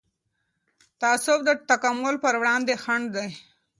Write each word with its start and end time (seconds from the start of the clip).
تعصب 1.01 1.39
د 1.45 1.49
تکامل 1.71 2.15
پر 2.23 2.33
وړاندې 2.41 2.73
خنډ 2.83 3.07
دی 3.15 3.29